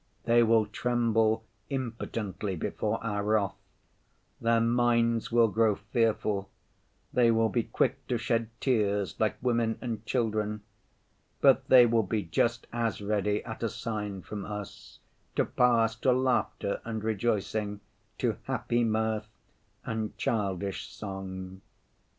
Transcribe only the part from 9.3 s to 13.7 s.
women and children, but they will be just as ready at a